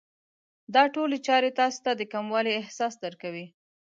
[0.75, 3.45] دا ټولې چارې تاسې ته د کموالي احساس درکوي.